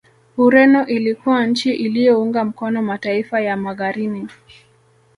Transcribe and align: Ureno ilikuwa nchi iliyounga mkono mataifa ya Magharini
Ureno 0.37 0.85
ilikuwa 0.87 1.45
nchi 1.45 1.73
iliyounga 1.73 2.45
mkono 2.45 2.81
mataifa 2.81 3.39
ya 3.41 3.57
Magharini 3.57 4.27